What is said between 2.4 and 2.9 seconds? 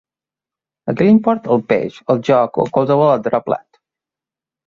o